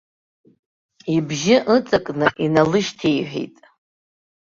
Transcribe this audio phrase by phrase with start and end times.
[1.15, 3.55] Ибжьы ыҵакны иналышьҭеиҳәеит.